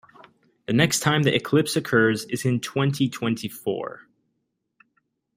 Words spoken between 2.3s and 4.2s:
in twenty-twenty-four.